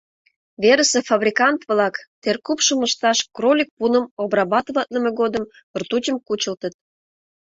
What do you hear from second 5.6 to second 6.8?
ртутьым кучылтыт.